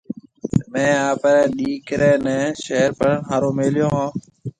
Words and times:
ميه 0.71 0.91
آپرَي 1.11 1.43
ڏِيڪريَ 1.57 2.11
نَي 2.25 2.37
شهر 2.65 2.89
پڙهڻ 2.97 3.19
هارون 3.29 3.53
ميليو 3.59 3.87
هون۔ 3.95 4.07